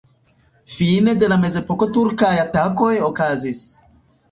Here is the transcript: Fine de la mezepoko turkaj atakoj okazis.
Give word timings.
Fine 0.75 1.13
de 1.23 1.29
la 1.33 1.37
mezepoko 1.43 1.89
turkaj 1.99 2.33
atakoj 2.47 2.91
okazis. 3.13 3.65